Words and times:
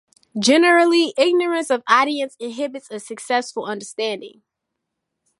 Generally 0.39 1.13
ignorance 1.15 1.69
of 1.69 1.83
audience 1.87 2.35
inhibits 2.39 2.89
a 2.89 2.99
successful 2.99 3.65
understanding. 3.65 4.41